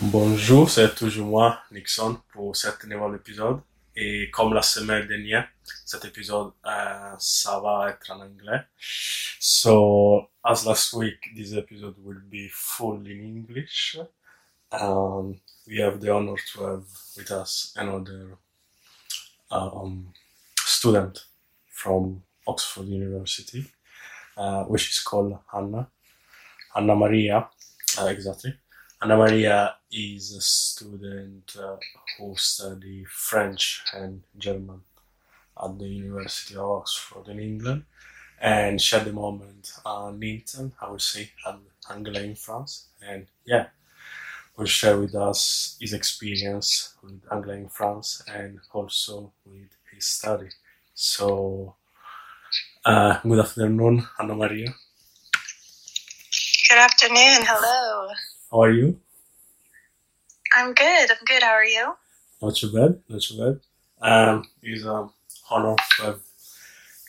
[0.00, 3.60] Bonjour, c'est toujours moi, Nixon, pour cet nouvel épisode.
[3.96, 5.48] Et comme la semaine dernière,
[5.84, 7.16] cet épisode, uh,
[7.46, 8.60] en anglais.
[9.38, 13.98] So, as last week, this episode will be full in English.
[14.72, 16.84] Um, we have the honor to have
[17.16, 18.38] with us another
[19.54, 20.08] um,
[20.56, 21.24] student
[21.70, 23.64] from Oxford University,
[24.36, 25.88] uh, which is called Anna.
[26.76, 27.48] Anna Maria,
[27.98, 28.52] uh, exactly.
[29.00, 31.76] Anna Maria is a student uh,
[32.18, 34.80] who study French and German
[35.62, 37.84] at the University of Oxford in England,
[38.40, 41.58] and she at the moment an intern, I would say, at
[41.90, 42.86] Anglais in France.
[43.06, 43.66] And yeah,
[44.56, 50.48] will share with us his experience with Anglais in France and also with his study.
[50.94, 51.74] So,
[52.84, 54.74] uh, good afternoon, Anna Maria.
[56.70, 57.42] Good afternoon.
[57.46, 58.08] Hello.
[58.50, 59.00] How are you?
[60.56, 61.10] I'm good.
[61.10, 61.42] I'm good.
[61.42, 61.94] How are you?
[62.40, 63.60] Not too bad, not too bad.
[64.00, 65.10] Um, it's an
[65.50, 66.20] honor to have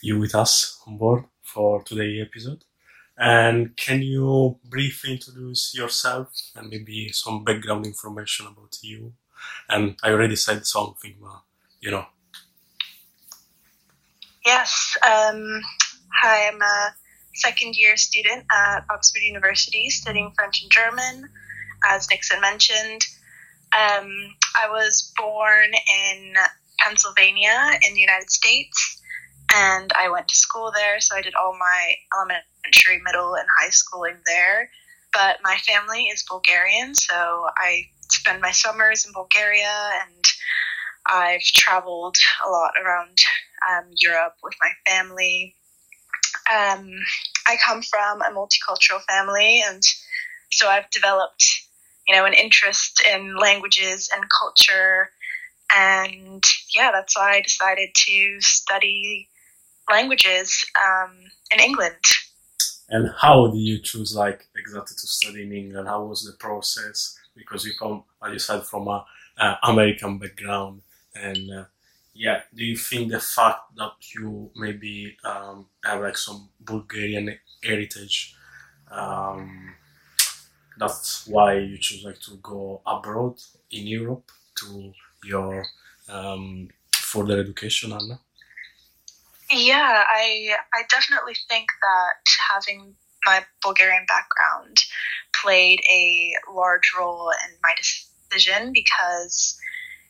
[0.02, 2.64] you with us on board for today's episode.
[3.18, 9.14] And can you briefly introduce yourself and maybe some background information about you?
[9.68, 11.40] And I already said something, but
[11.80, 12.06] you know.
[14.44, 14.96] Yes.
[15.02, 15.60] Um,
[16.22, 16.94] hi, I'm a
[17.34, 21.28] second year student at Oxford University studying French and German,
[21.88, 23.06] as Nixon mentioned.
[23.72, 26.34] Um, I was born in
[26.78, 29.02] Pennsylvania in the United States,
[29.54, 32.44] and I went to school there, so I did all my elementary,
[33.04, 34.70] middle, and high schooling there.
[35.12, 40.24] But my family is Bulgarian, so I spend my summers in Bulgaria, and
[41.06, 43.18] I've traveled a lot around
[43.68, 45.54] um, Europe with my family.
[46.52, 46.90] Um,
[47.46, 49.82] I come from a multicultural family, and
[50.52, 51.44] so I've developed,
[52.08, 55.10] you know, an interest in languages and culture.
[55.74, 56.42] And
[56.74, 59.28] yeah, that's why I decided to study
[59.90, 61.16] languages um,
[61.52, 62.02] in England.
[62.88, 65.88] And how did you choose, like, exactly to study in England?
[65.88, 67.18] How was the process?
[67.34, 69.04] Because you come, as you said, from a
[69.38, 70.82] uh, American background,
[71.14, 71.64] and uh,
[72.14, 78.34] yeah, do you think the fact that you maybe um, have like some Bulgarian heritage,
[78.90, 79.74] um,
[80.78, 83.34] that's why you choose like to go abroad
[83.70, 84.92] in Europe to
[85.24, 85.64] your
[86.08, 88.20] um, further education, Anna?
[89.50, 92.14] Yeah, I I definitely think that
[92.50, 94.76] having my Bulgarian background
[95.34, 99.56] played a large role in my decision because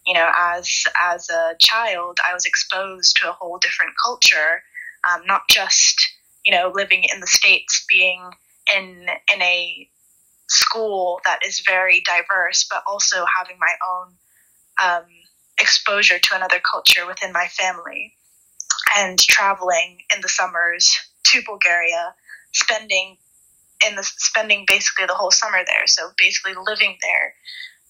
[0.06, 4.62] you know as as a child I was exposed to a whole different culture,
[5.10, 6.08] um, not just
[6.44, 8.30] you know living in the states, being
[8.74, 9.88] in in a
[10.48, 14.14] school that is very diverse, but also having my own
[14.82, 15.06] um,
[15.60, 18.15] exposure to another culture within my family
[18.96, 22.14] and traveling in the summers to Bulgaria,
[22.52, 23.16] spending
[23.86, 25.86] in the spending basically the whole summer there.
[25.86, 27.34] So basically living there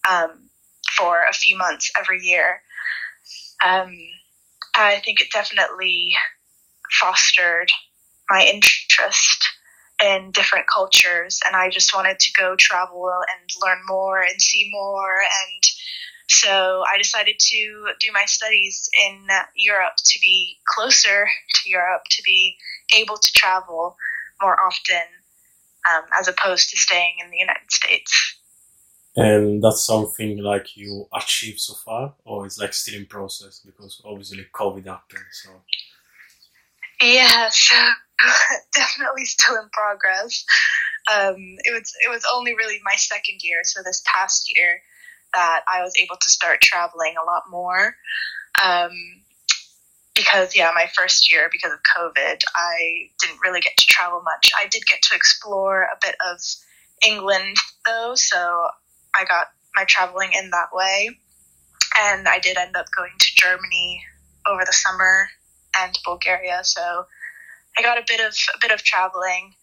[0.08, 0.50] um,
[0.96, 2.60] for a few months every year.
[3.64, 3.96] Um,
[4.74, 6.14] I think it definitely
[7.00, 7.70] fostered
[8.28, 9.48] my interest
[10.02, 14.68] in different cultures, and I just wanted to go travel and learn more and see
[14.70, 15.62] more and
[16.46, 19.26] so I decided to do my studies in
[19.56, 22.56] Europe to be closer to Europe, to be
[22.96, 23.96] able to travel
[24.40, 25.06] more often,
[25.90, 28.12] um, as opposed to staying in the United States.
[29.16, 34.00] And that's something like you achieved so far, or it's like still in process because
[34.04, 35.24] obviously COVID happened.
[35.32, 35.50] So
[37.02, 37.74] yeah, so
[38.74, 40.44] definitely still in progress.
[41.12, 44.80] Um, it was it was only really my second year, so this past year
[45.36, 47.94] that I was able to start traveling a lot more.
[48.64, 48.90] Um,
[50.14, 54.50] because, yeah, my first year, because of COVID, I didn't really get to travel much.
[54.58, 56.40] I did get to explore a bit of
[57.06, 58.68] England, though, so
[59.14, 61.10] I got my traveling in that way.
[61.98, 64.02] And I did end up going to Germany
[64.48, 65.28] over the summer
[65.78, 67.04] and Bulgaria, so
[67.76, 69.54] I got a bit of a bit of traveling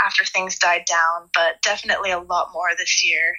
[0.00, 3.34] after things died down, but definitely a lot more this year.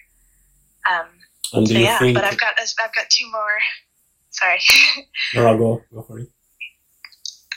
[0.90, 1.08] Um,
[1.54, 2.16] and do so you yeah, think?
[2.16, 3.58] but I've got I've got two more.
[4.30, 4.60] Sorry,
[5.34, 6.30] No, I'll go go for it.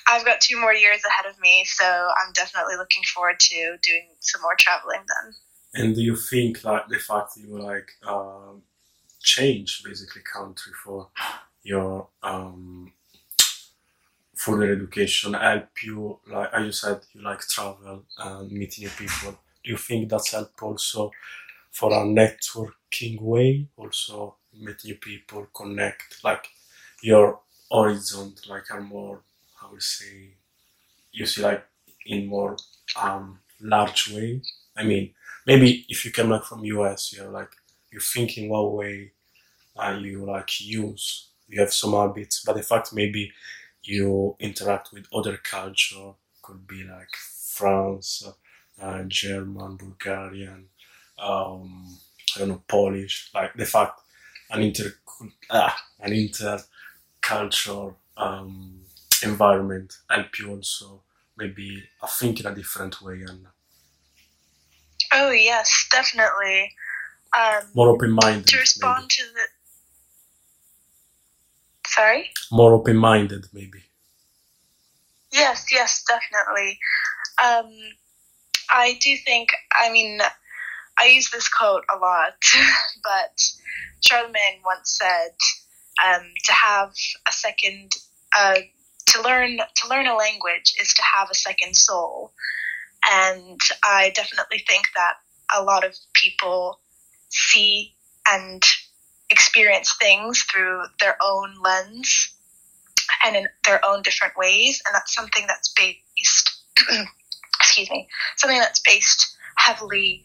[0.09, 4.09] I've got two more years ahead of me, so I'm definitely looking forward to doing
[4.21, 5.35] some more traveling then.
[5.75, 8.63] And do you think like the fact that you like um,
[9.23, 11.09] change basically country for
[11.63, 12.93] your um,
[14.35, 19.39] further education help you like as you said you like travel and meet new people
[19.63, 21.11] do you think that's help also
[21.71, 22.05] for a
[22.91, 23.69] networking way.
[23.77, 26.49] Also meet new people connect like
[27.03, 27.41] your
[27.73, 29.23] horizon like are more
[29.63, 30.35] I would say
[31.13, 31.65] you see like
[32.07, 32.57] in more
[33.01, 34.43] um large way.
[34.77, 35.15] I mean
[35.47, 37.51] maybe if you come like from us you're like
[37.93, 39.13] you're thinking one way
[39.77, 42.43] uh, you like use you have some habits.
[42.45, 43.33] But the fact maybe
[43.83, 47.15] you interact with other culture could be like
[47.57, 48.25] france
[48.81, 50.67] uh, german bulgarian
[51.19, 51.99] um
[52.37, 54.01] i don't know polish like the fact
[54.51, 54.93] an inter
[55.51, 58.81] ah, an intercultural um
[59.23, 61.03] environment help you also
[61.37, 63.47] maybe think in a different way and
[65.13, 66.73] Oh yes, definitely.
[67.37, 69.09] Um, more open-minded to respond maybe.
[69.09, 69.41] to the.
[71.87, 72.31] Sorry.
[72.53, 73.83] more open-minded maybe
[75.33, 76.79] Yes, yes, definitely.
[77.43, 77.73] Um,
[78.71, 79.51] I do think.
[79.73, 80.21] I mean,
[81.01, 82.35] I use this quote a lot,
[83.03, 83.43] but
[84.01, 85.35] Charlemagne once said,
[86.07, 86.93] um, "To have
[87.27, 87.93] a second,
[88.37, 88.57] uh,
[89.07, 92.33] to learn to learn a language is to have a second soul."
[93.11, 95.15] And I definitely think that
[95.57, 96.81] a lot of people
[97.31, 97.95] see
[98.29, 98.63] and
[99.31, 102.35] experience things through their own lens
[103.25, 106.51] and in their own different ways, and that's something that's based.
[107.61, 110.25] excuse me, something that's based heavily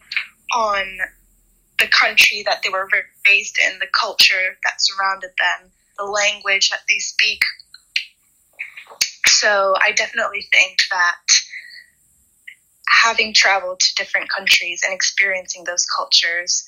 [0.54, 0.98] on
[1.78, 2.88] the country that they were
[3.28, 7.40] raised in, the culture that surrounded them, the language that they speak.
[9.26, 11.26] So I definitely think that
[13.04, 16.64] having traveled to different countries and experiencing those cultures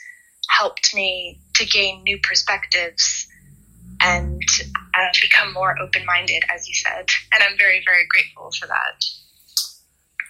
[0.51, 3.27] helped me to gain new perspectives
[4.01, 4.43] and
[4.95, 7.09] uh, become more open minded, as you said.
[7.33, 9.05] And I'm very, very grateful for that.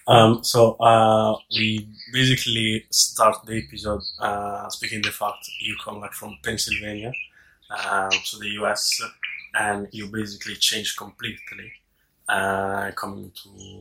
[0.08, 6.14] Um, so uh, we basically start the episode uh, speaking the fact you come like
[6.14, 7.12] from Pennsylvania,
[7.70, 9.02] um, so the US,
[9.55, 11.72] and you basically change completely
[12.28, 13.78] uh, coming to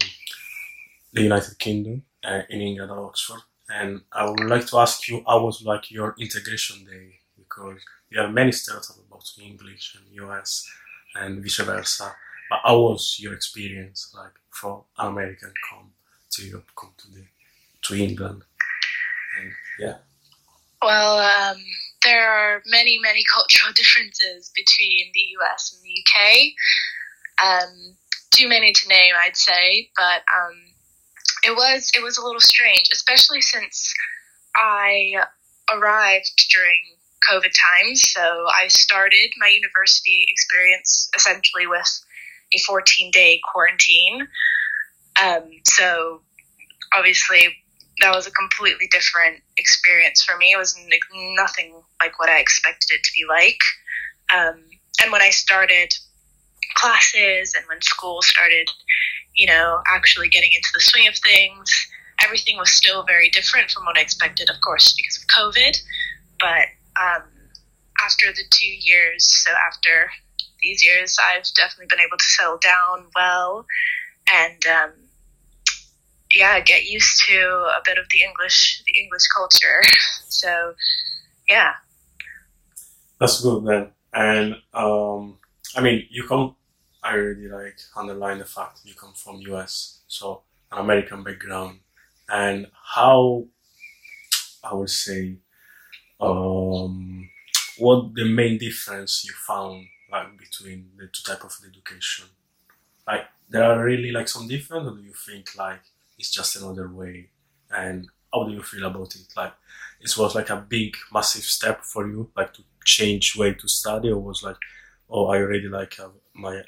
[1.13, 3.41] the United Kingdom uh, in England at Oxford.
[3.69, 7.19] And I would like to ask you, how was like your integration day?
[7.37, 7.79] Because
[8.09, 10.69] you have many stereotypes about English and US
[11.15, 12.15] and vice versa.
[12.49, 15.91] But how was your experience like for an American come
[16.37, 17.23] to come to the
[17.83, 18.43] to England?
[19.39, 19.97] And yeah,
[20.81, 21.57] Well, um,
[22.03, 26.53] there are many, many cultural differences between the US and the UK.
[27.43, 27.95] Um,
[28.31, 30.57] too many to name, I'd say, but um,
[31.43, 33.93] it was it was a little strange, especially since
[34.55, 35.15] I
[35.71, 36.97] arrived during
[37.29, 38.03] COVID times.
[38.03, 42.03] So I started my university experience essentially with
[42.53, 44.27] a 14 day quarantine.
[45.21, 46.21] Um, so
[46.93, 47.55] obviously
[48.01, 50.51] that was a completely different experience for me.
[50.51, 50.77] It was
[51.35, 53.59] nothing like what I expected it to be like.
[54.33, 54.61] Um,
[55.01, 55.93] and when I started
[56.75, 58.69] classes and when school started,
[59.35, 61.71] you know, actually getting into the swing of things,
[62.23, 65.81] everything was still very different from what I expected, of course, because of COVID.
[66.39, 66.67] But
[67.01, 67.23] um,
[68.03, 70.11] after the two years, so after
[70.61, 73.65] these years, I've definitely been able to settle down well
[74.31, 74.91] and um,
[76.37, 79.81] yeah, get used to a bit of the English, the English culture.
[80.29, 80.75] So
[81.49, 81.71] yeah,
[83.19, 83.87] that's good then.
[84.13, 85.39] And um,
[85.75, 86.55] I mean, you come.
[87.01, 91.79] I really like underline the fact you come from US, so an American background,
[92.29, 93.45] and how
[94.63, 95.37] I would say,
[96.19, 97.29] um,
[97.79, 102.25] what the main difference you found like between the two type of education?
[103.07, 105.81] Like there are really like some difference, or do you think like
[106.17, 107.29] it's just another way?
[107.71, 109.27] And how do you feel about it?
[109.35, 109.53] Like
[110.01, 114.09] it was like a big, massive step for you, like to change way to study,
[114.11, 114.57] or was like,
[115.09, 116.63] oh, I already like have my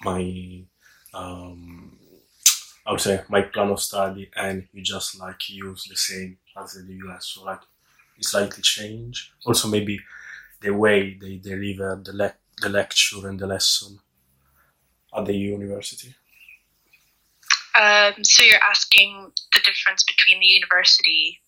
[0.00, 0.62] my
[1.14, 1.98] um
[2.86, 6.76] I would say my plan of study, and you just like use the same as
[6.76, 7.26] in the US.
[7.34, 7.60] So like
[8.18, 9.32] it's slightly change.
[9.46, 10.00] Also maybe
[10.60, 14.00] the way they deliver the lec- the lecture and the lesson
[15.16, 16.14] at the university.
[17.80, 21.40] Um, so you're asking the difference between the university,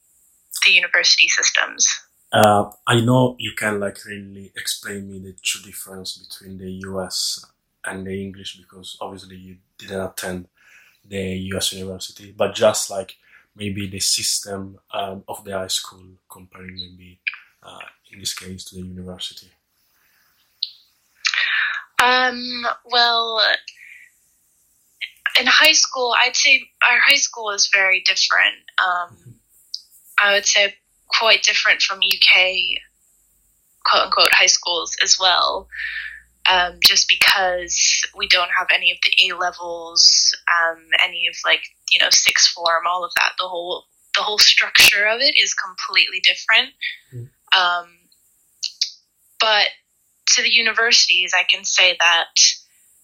[0.64, 1.86] the university systems.
[2.32, 7.44] Uh, I know you can like really explain me the true difference between the US
[7.84, 10.48] and the English because obviously you didn't attend
[11.08, 11.22] the
[11.54, 13.16] US university, but just like
[13.56, 17.18] maybe the system um, of the high school comparing maybe
[17.62, 17.78] uh,
[18.12, 19.48] in this case to the university.
[22.00, 23.40] Um, well,
[25.40, 28.56] in high school, I'd say our high school is very different.
[28.82, 29.40] Um,
[30.20, 30.74] I would say
[31.08, 32.80] quite different from UK
[33.84, 35.68] quote unquote high schools as well.
[36.50, 41.60] Um, just because we don't have any of the A levels, um, any of like
[41.90, 43.32] you know sixth form, all of that.
[43.38, 46.70] The whole the whole structure of it is completely different.
[47.14, 47.28] Mm.
[47.58, 47.88] Um,
[49.38, 49.68] but
[50.34, 52.28] to the universities, I can say that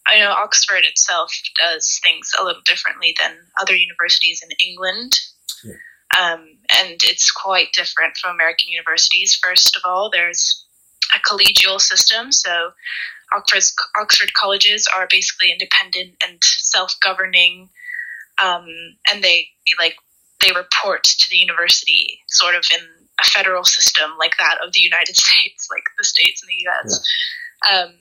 [0.06, 5.12] I know Oxford itself does things a little differently than other universities in England.
[5.64, 5.72] Yeah.
[6.18, 9.34] Um, and it's quite different from American universities.
[9.34, 10.64] First of all, there's
[11.14, 12.32] a collegial system.
[12.32, 12.72] So
[13.34, 17.70] Oxford's, Oxford colleges are basically independent and self-governing,
[18.42, 18.66] um,
[19.10, 19.96] and they like
[20.40, 22.84] they report to the university, sort of in
[23.20, 27.04] a federal system like that of the United States, like the states in the U.S.
[27.70, 27.82] Yeah.
[27.82, 27.94] Um,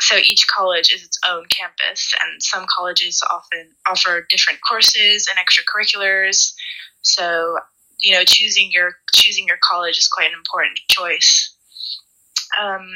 [0.00, 5.38] so each college is its own campus, and some colleges often offer different courses and
[5.38, 6.52] extracurriculars.
[7.02, 7.58] So
[7.98, 11.54] you know, choosing your choosing your college is quite an important choice,
[12.60, 12.86] um,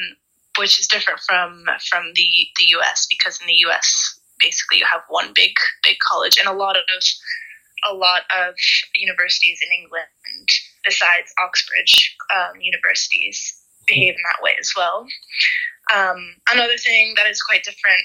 [0.58, 3.06] which is different from from the the U.S.
[3.08, 4.18] because in the U.S.
[4.40, 5.52] basically you have one big
[5.82, 6.82] big college, and a lot of
[7.90, 8.54] a lot of
[8.96, 10.48] universities in England,
[10.84, 15.06] besides Oxbridge um, universities, behave in that way as well.
[15.94, 18.02] Um, another thing that is quite different,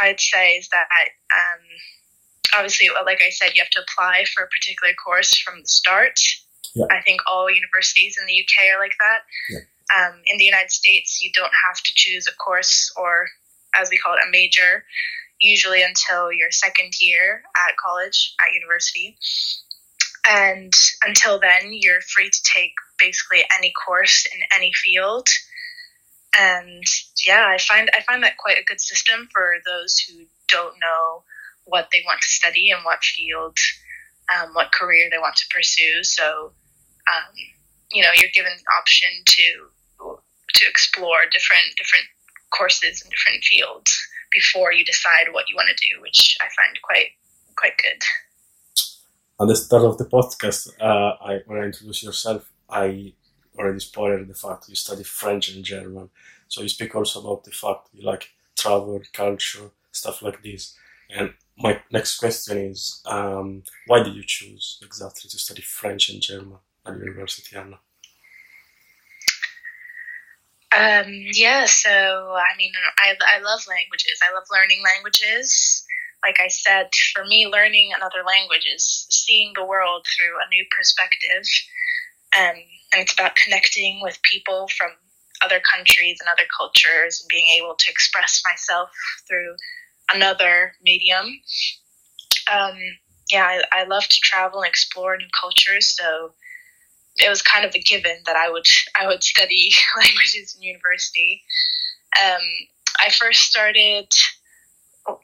[0.00, 0.86] I'd say, is that
[1.34, 1.64] um,
[2.56, 6.20] obviously, like I said, you have to apply for a particular course from the start.
[6.74, 6.86] Yeah.
[6.90, 9.20] I think all universities in the UK are like that.
[9.50, 9.58] Yeah.
[9.96, 13.28] Um, in the United States, you don't have to choose a course or,
[13.74, 14.84] as we call it, a major,
[15.40, 19.16] usually until your second year at college, at university.
[20.28, 20.72] And
[21.06, 25.26] until then, you're free to take basically any course in any field
[26.38, 26.84] and
[27.26, 31.24] yeah, I find I find that quite a good system for those who don't know
[31.64, 33.56] what they want to study and what field,
[34.32, 36.02] um, what career they want to pursue.
[36.02, 36.52] So,
[37.12, 37.34] um,
[37.92, 39.44] you know, you're given the option to
[40.54, 42.06] to explore different different
[42.50, 43.90] courses and different fields
[44.32, 47.10] before you decide what you want to do, which I find quite
[47.56, 48.00] quite good.
[49.40, 53.12] At the start of the podcast, uh, I, when I introduce yourself, I
[53.58, 56.10] already spoiled the fact you study French and German.
[56.48, 60.76] So you speak also about the fact you like travel, culture, stuff like this.
[61.10, 66.22] And my next question is, um, why did you choose exactly to study French and
[66.22, 67.78] German at university, Anna?
[70.76, 74.20] Um, yeah, so I mean, I, I love languages.
[74.22, 75.84] I love learning languages.
[76.22, 80.64] Like I said, for me, learning another language is seeing the world through a new
[80.76, 81.46] perspective.
[82.36, 82.56] Um,
[82.92, 84.90] and it's about connecting with people from
[85.44, 88.90] other countries and other cultures and being able to express myself
[89.26, 89.56] through
[90.12, 91.26] another medium.
[92.52, 92.76] Um,
[93.30, 96.32] yeah, I, I love to travel and explore new cultures, so
[97.18, 98.66] it was kind of a given that I would
[98.98, 101.42] I would study languages in university.
[102.24, 102.42] Um,
[103.00, 104.08] I first started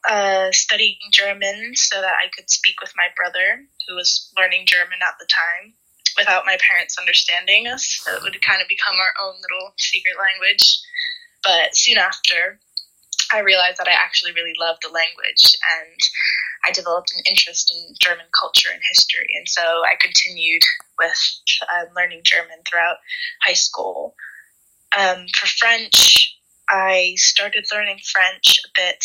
[0.09, 4.99] uh, studying German so that I could speak with my brother, who was learning German
[5.03, 5.75] at the time
[6.17, 8.01] without my parents understanding us.
[8.03, 10.81] So it would kind of become our own little secret language.
[11.43, 12.61] But soon after,
[13.33, 16.01] I realized that I actually really loved the language and
[16.65, 19.29] I developed an interest in German culture and history.
[19.37, 20.63] And so I continued
[20.99, 21.19] with
[21.63, 22.97] uh, learning German throughout
[23.45, 24.15] high school.
[24.97, 26.39] Um, for French,
[26.71, 29.05] I started learning French a bit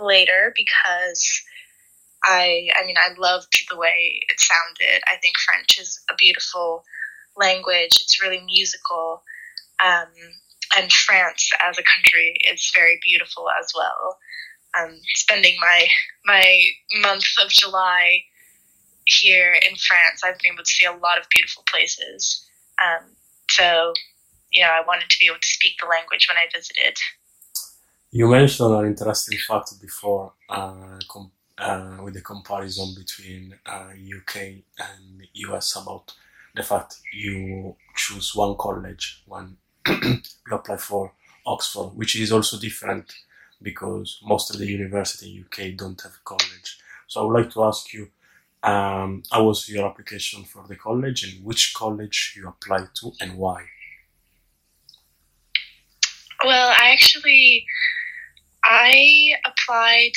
[0.00, 1.42] later because
[2.24, 5.02] I I mean I loved the way it sounded.
[5.06, 6.84] I think French is a beautiful
[7.36, 7.98] language.
[8.00, 9.22] It's really musical.
[9.84, 10.08] Um,
[10.76, 14.18] and France as a country is very beautiful as well.
[14.78, 15.86] Um, spending my
[16.26, 16.62] my
[17.00, 18.22] month of July
[19.04, 22.46] here in France, I've been able to see a lot of beautiful places.
[22.84, 23.16] Um,
[23.50, 23.94] so,
[24.52, 26.98] you know, I wanted to be able to speak the language when I visited.
[28.10, 30.98] You mentioned an interesting fact before, uh,
[31.58, 34.36] uh, with the comparison between uh, UK
[34.78, 36.14] and US about
[36.54, 39.56] the fact you choose one college when
[39.88, 41.12] you apply for
[41.46, 43.12] Oxford, which is also different
[43.60, 46.78] because most of the university in UK don't have college.
[47.06, 48.08] So I would like to ask you,
[48.62, 53.36] um, how was your application for the college and which college you applied to and
[53.36, 53.64] why?
[56.44, 57.66] Well, I actually
[58.64, 60.12] I applied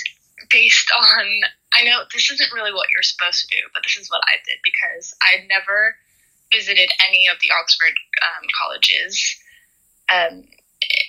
[0.52, 1.26] based on
[1.74, 4.44] I know this isn't really what you're supposed to do, but this is what I
[4.46, 5.96] did because I'd never
[6.52, 9.16] visited any of the Oxford um, colleges.
[10.12, 10.44] Um,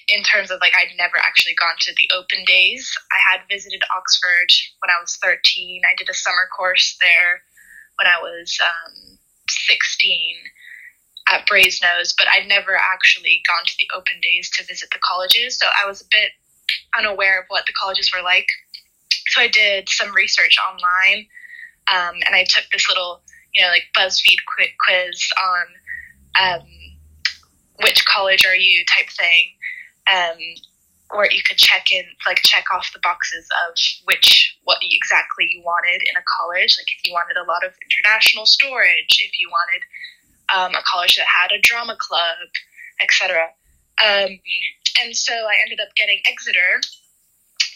[0.09, 2.93] in terms of like I'd never actually gone to the open days.
[3.11, 5.83] I had visited Oxford when I was 13.
[5.85, 7.43] I did a summer course there
[7.99, 9.19] when I was um,
[9.49, 10.37] 16
[11.29, 15.59] at Brasenose, but I'd never actually gone to the open days to visit the colleges.
[15.59, 16.33] So I was a bit
[16.99, 18.47] unaware of what the colleges were like.
[19.33, 21.27] So I did some research online
[21.89, 23.23] um, and I took this little,
[23.55, 25.67] you know, like BuzzFeed quiz on
[26.39, 26.67] um,
[27.81, 29.57] which college are you type thing,
[30.13, 30.39] um,
[31.17, 33.75] where you could check in, like check off the boxes of
[34.05, 36.77] which what exactly you wanted in a college.
[36.79, 39.83] Like if you wanted a lot of international storage, if you wanted
[40.53, 42.37] um, a college that had a drama club,
[43.01, 43.49] etc.
[44.05, 44.39] Um,
[45.01, 46.81] and so I ended up getting Exeter,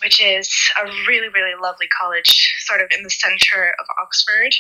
[0.03, 0.51] which is
[0.81, 4.55] a really, really lovely college, sort of in the center of Oxford.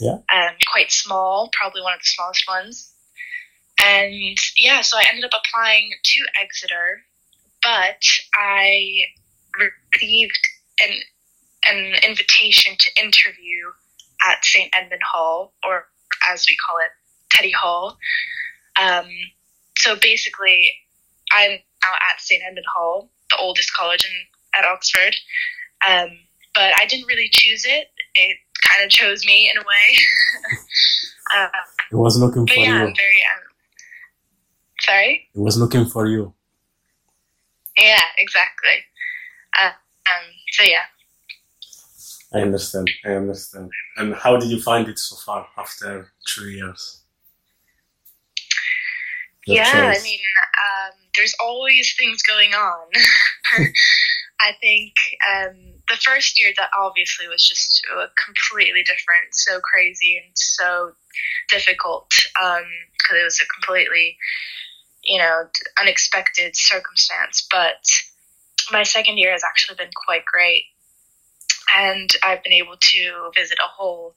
[0.00, 0.18] Yeah.
[0.32, 2.92] Um, quite small, probably one of the smallest ones.
[3.84, 7.02] And yeah, so I ended up applying to Exeter,
[7.62, 8.02] but
[8.34, 9.02] I
[9.58, 10.38] received
[10.82, 11.00] an
[11.68, 13.66] an invitation to interview
[14.26, 14.72] at St.
[14.76, 15.86] Edmund Hall, or
[16.32, 16.90] as we call it,
[17.30, 17.98] Teddy Hall.
[18.80, 19.06] Um,
[19.76, 20.70] so basically,
[21.32, 22.42] I'm now at St.
[22.46, 24.12] Edmund Hall, the oldest college in,
[24.54, 25.14] at Oxford.
[25.86, 26.08] Um,
[26.54, 27.88] but I didn't really choose it.
[28.14, 29.96] It kind of chose me in a way.
[31.36, 31.48] uh,
[31.92, 32.88] it was looking for yeah, you.
[32.88, 33.42] I'm very, um,
[34.80, 35.28] sorry?
[35.34, 36.34] It was looking for you.
[37.78, 38.84] Yeah, exactly.
[39.60, 40.86] Uh, um, so yeah.
[42.34, 42.90] I understand.
[43.04, 43.70] I understand.
[43.96, 47.02] And how did you find it so far after three years?
[49.46, 50.00] yeah, choice?
[50.00, 50.20] I mean,
[50.58, 52.86] um, there's always things going on.
[54.40, 54.94] I think
[55.26, 55.56] um,
[55.88, 57.82] the first year that obviously was just
[58.24, 60.92] completely different, so crazy and so
[61.48, 64.16] difficult because um, it was a completely,
[65.02, 65.44] you know,
[65.80, 67.46] unexpected circumstance.
[67.50, 67.84] But
[68.70, 70.64] my second year has actually been quite great,
[71.74, 74.14] and I've been able to visit a whole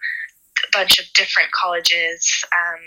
[0.71, 2.45] bunch of different colleges.
[2.53, 2.81] Um,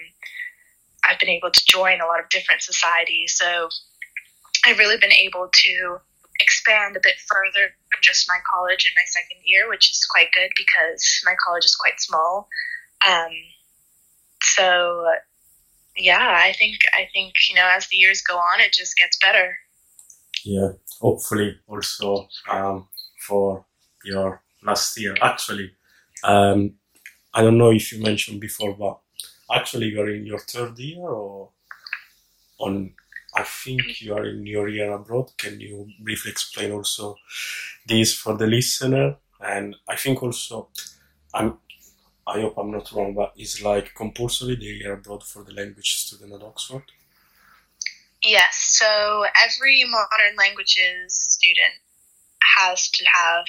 [1.05, 3.68] I've been able to join a lot of different societies, so
[4.64, 5.99] I've really been able to
[6.40, 10.51] expand a bit further just my college in my second year, which is quite good
[10.57, 12.49] because my college is quite small.
[13.07, 13.31] Um,
[14.42, 15.05] so
[15.97, 19.18] yeah, I think I think you know as the years go on, it just gets
[19.18, 19.57] better.
[20.44, 22.88] Yeah, hopefully also um,
[23.27, 23.64] for
[24.05, 25.14] your last year.
[25.23, 25.73] Actually,
[26.23, 26.75] um,
[27.33, 28.99] I don't know if you mentioned before, but
[29.55, 31.51] actually you're in your third year or
[32.59, 32.92] on
[33.35, 35.33] I think you are in your year abroad.
[35.37, 37.16] Can you briefly explain also
[37.87, 39.16] this for the listener?
[39.40, 40.68] And I think also,
[41.35, 41.59] I'm,
[42.27, 45.97] I hope I'm not wrong, but it's like compulsory the year abroad for the language
[45.97, 46.85] student at Oxford?
[48.23, 51.75] Yes, so every modern languages student
[52.57, 53.44] has to have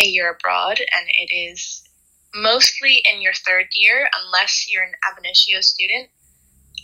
[0.00, 1.82] a year abroad, and it is
[2.34, 6.08] mostly in your third year, unless you're an ab initio student,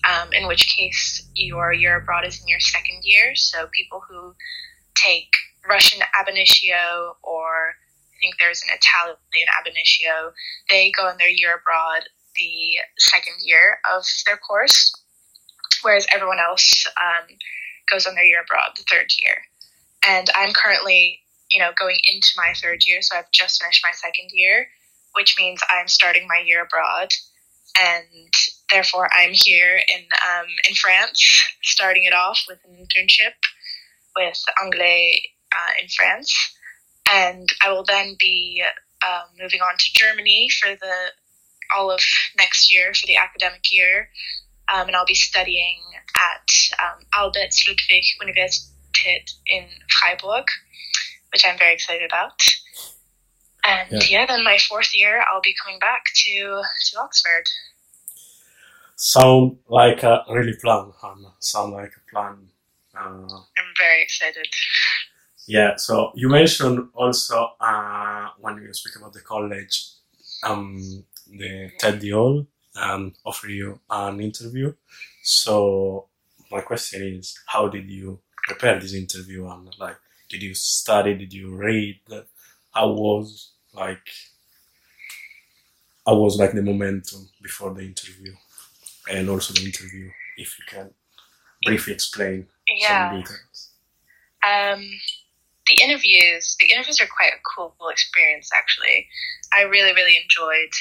[0.06, 3.34] um, in which case your year abroad is in your second year.
[3.34, 4.34] So people who
[4.94, 5.30] take
[5.68, 7.74] Russian ab initio or
[8.16, 9.16] I think there's an Italian
[9.58, 10.32] ab initio,
[10.70, 14.94] they go on their year abroad the second year of their course,
[15.82, 17.26] whereas everyone else um,
[17.90, 19.36] goes on their year abroad the third year.
[20.06, 23.92] And I'm currently, you know, going into my third year, so I've just finished my
[23.92, 24.68] second year,
[25.14, 27.12] which means I'm starting my year abroad.
[27.78, 28.32] And
[28.70, 33.34] therefore, I'm here in um, in France, starting it off with an internship
[34.16, 36.34] with Anglais uh, in France,
[37.12, 38.62] and I will then be
[39.02, 40.94] uh, moving on to Germany for the
[41.74, 42.00] all of
[42.38, 44.08] next year for the academic year,
[44.72, 45.80] um, and I'll be studying
[46.16, 46.48] at
[46.82, 50.46] um, Alberts Ludwig Universität in Freiburg,
[51.32, 52.40] which I'm very excited about.
[53.66, 54.20] And yeah.
[54.20, 57.48] yeah, then my fourth year, I'll be coming back to to Oxford
[58.96, 61.34] sound like a really plan, Hannah.
[61.38, 62.48] Sound like a plan.
[62.96, 64.48] Uh, I'm very excited.
[65.46, 69.90] Yeah, so you mentioned also uh, when you speak about the college,
[70.42, 74.74] um, the Teddy Hall um, offer you an interview.
[75.22, 76.06] So
[76.50, 79.46] my question is, how did you prepare this interview?
[79.48, 79.96] And like,
[80.28, 81.14] did you study?
[81.14, 82.00] Did you read?
[82.72, 84.08] How was like?
[86.06, 88.32] I was like the momentum before the interview?
[89.08, 90.90] and also the interview, if you can
[91.64, 93.10] briefly explain yeah.
[93.10, 93.70] some details.
[94.42, 94.84] Um,
[95.66, 98.50] the interviews, the interviews are quite a cool experience.
[98.54, 99.08] Actually,
[99.52, 100.72] I really, really enjoyed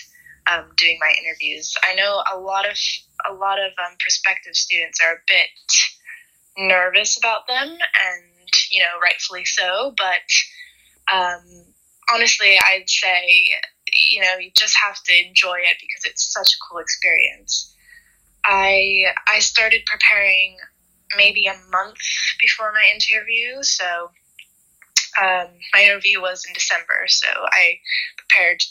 [0.52, 1.76] um, doing my interviews.
[1.84, 2.78] I know a lot of
[3.30, 9.00] a lot of um, prospective students are a bit nervous about them, and you know,
[9.02, 9.96] rightfully so.
[9.98, 11.44] But um,
[12.14, 13.50] honestly, I'd say
[13.94, 17.74] you know you just have to enjoy it because it's such a cool experience.
[18.44, 20.58] I I started preparing
[21.18, 21.98] maybe a month
[22.40, 24.12] before my interview, so
[25.22, 27.80] um, my interview was in December, so I
[28.18, 28.62] prepared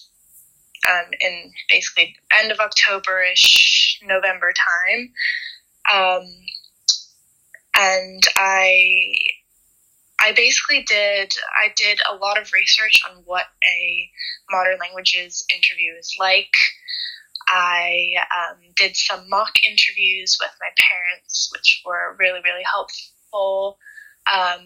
[0.89, 5.13] um, in basically end of October ish, November time.
[5.93, 6.27] Um,
[7.77, 9.15] and I
[10.25, 14.11] I basically did I did a lot of research on what a
[14.51, 16.55] modern languages interview is like.
[17.47, 23.79] I um, did some mock interviews with my parents, which were really really helpful.
[24.33, 24.65] Um,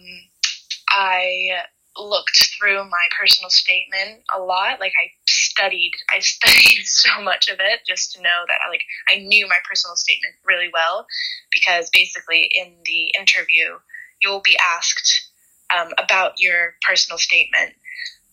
[0.87, 1.63] I
[1.97, 4.79] looked through my personal statement a lot.
[4.79, 8.83] Like I studied, I studied so much of it just to know that I like
[9.09, 11.05] I knew my personal statement really well
[11.51, 13.79] because basically in the interview
[14.21, 15.28] you will be asked
[15.75, 17.73] um, about your personal statement.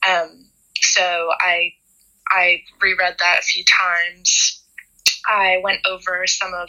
[0.09, 0.46] Um,
[0.81, 1.72] so I
[2.29, 4.62] I reread that a few times.
[5.27, 6.68] I went over some of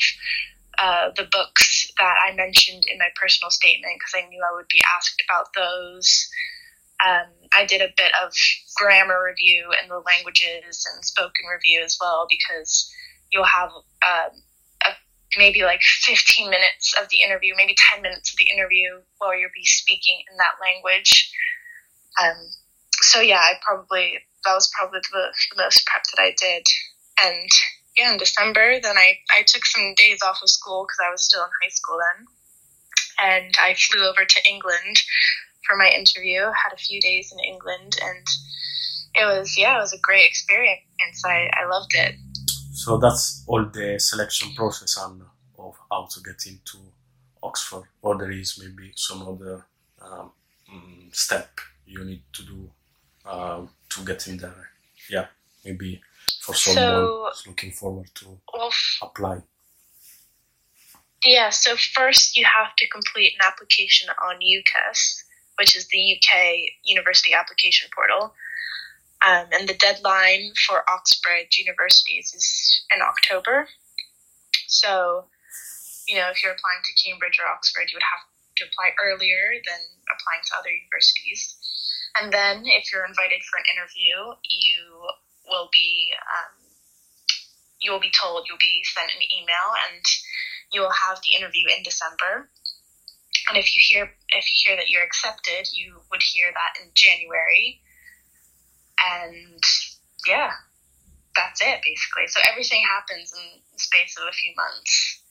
[0.77, 4.67] uh, the books that I mentioned in my personal statement because I knew I would
[4.67, 6.27] be asked about those.
[7.05, 8.31] Um, I did a bit of
[8.75, 12.91] grammar review in the languages and spoken review as well because
[13.31, 14.41] you'll have um,
[15.35, 19.49] maybe like 15 minutes of the interview, maybe 10 minutes of the interview while you'll
[19.53, 21.31] be speaking in that language.
[22.21, 22.37] Um,
[23.01, 26.63] so yeah, I probably that was probably the, the most prep that I did,
[27.21, 27.49] and
[27.97, 31.25] yeah, in December, then I I took some days off of school because I was
[31.25, 32.25] still in high school then,
[33.19, 35.01] and I flew over to England
[35.67, 36.41] for my interview.
[36.41, 38.25] Had a few days in England, and
[39.15, 41.23] it was yeah, it was a great experience.
[41.25, 42.15] I I loved it.
[42.77, 45.23] So that's all the selection process and
[45.57, 46.77] of how to get into
[47.41, 49.65] Oxford, or there is maybe some other
[49.99, 50.31] um,
[50.71, 51.49] mm, step
[51.87, 52.69] you need to do
[53.25, 54.69] uh, to get in there.
[55.09, 55.25] Yeah,
[55.65, 56.01] maybe
[56.41, 59.41] for someone So- who's looking forward to Well, apply.
[61.23, 61.49] yeah.
[61.49, 65.23] So first, you have to complete an application on UCAS,
[65.57, 68.35] which is the UK University Application Portal.
[69.25, 73.67] Um, and the deadline for Oxbridge universities is in October.
[74.67, 75.25] So,
[76.07, 78.23] you know, if you're applying to Cambridge or Oxford, you would have
[78.57, 81.57] to apply earlier than applying to other universities.
[82.19, 85.05] And then, if you're invited for an interview, you
[85.49, 86.53] will be um,
[87.79, 90.03] you will be told you'll be sent an email, and
[90.71, 92.49] you will have the interview in December.
[93.49, 96.91] And if you hear if you hear that you're accepted, you would hear that in
[96.93, 97.81] January.
[99.23, 99.61] And
[100.27, 100.51] yeah,
[101.35, 102.27] that's it basically.
[102.27, 105.21] So everything happens in the space of a few months.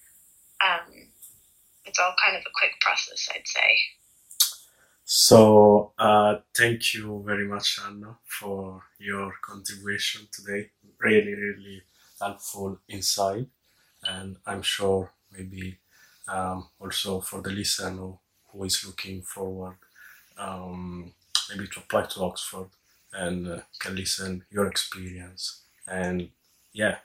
[0.64, 1.09] Um,
[1.85, 3.79] it's all kind of a quick process, I'd say.
[5.05, 10.70] So uh, thank you very much, Anna, for your contribution today.
[10.99, 11.83] Really, really
[12.20, 13.46] helpful insight,
[14.03, 15.79] and I'm sure maybe
[16.27, 18.14] um, also for the listener
[18.49, 19.77] who is looking forward,
[20.38, 21.12] um,
[21.51, 22.70] maybe to apply to Oxford
[23.12, 25.62] and uh, can listen your experience.
[25.87, 26.31] And
[26.73, 26.99] yeah,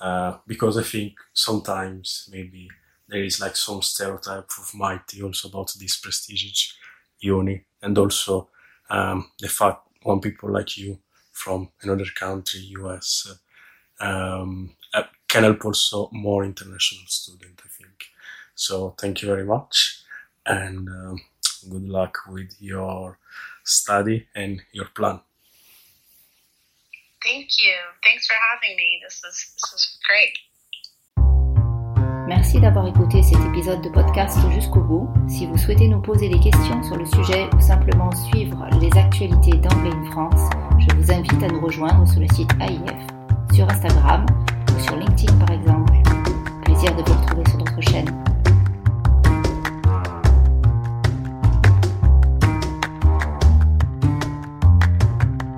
[0.00, 2.68] uh, because I think sometimes maybe
[3.08, 6.74] there is like some stereotype of Mighty also about this prestigious
[7.20, 7.64] uni.
[7.82, 8.48] And also
[8.90, 10.98] um, the fact when people like you
[11.32, 13.32] from another country us
[14.00, 18.06] uh, um, uh, can help also more international student i think.
[18.54, 20.02] So thank you very much
[20.46, 21.20] and um,
[21.70, 23.18] good luck with your
[23.68, 25.20] study and your plan
[27.22, 27.74] Thank you.
[28.04, 29.00] Thanks for having me.
[29.02, 30.32] This was this was great.
[32.28, 35.08] Merci d'avoir écouté cet épisode de podcast jusqu'au bout.
[35.28, 39.56] Si vous souhaitez nous poser des questions sur le sujet ou simplement suivre les actualités
[39.56, 44.26] d'Anglais in France, je vous invite à nous rejoindre sur le site AIF, sur Instagram
[44.74, 45.92] ou sur LinkedIn par exemple.
[46.64, 48.27] Plaisir de vous retrouver sur notre chaîne.